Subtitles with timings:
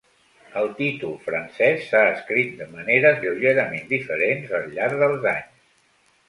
[0.59, 5.63] El títol francès s'ha escrit de maneres lleugerament diferents al llarg dels anys.